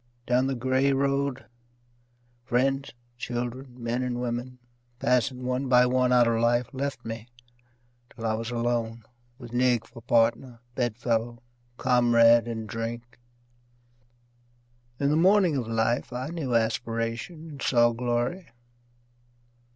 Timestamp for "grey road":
0.55-1.45